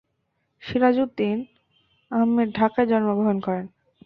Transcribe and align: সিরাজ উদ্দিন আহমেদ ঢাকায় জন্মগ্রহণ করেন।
সিরাজ 0.63 0.95
উদ্দিন 0.99 1.37
আহমেদ 2.11 2.49
ঢাকায় 2.55 2.87
জন্মগ্রহণ 2.87 3.37
করেন। 3.39 3.65